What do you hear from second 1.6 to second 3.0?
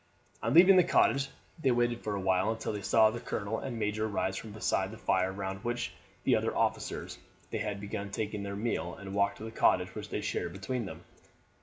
they waited for a while until they